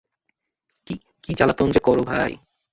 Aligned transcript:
কী 1.23 1.31
জ্বালাতন 1.33 1.67
যে 1.71 1.79
করো 1.79 2.03
ভাই! 2.03 2.31